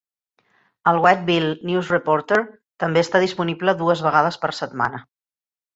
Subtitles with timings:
[0.91, 2.41] El "Whiteville News Reporter"
[2.85, 5.07] també està disponible dues vegades per setmana.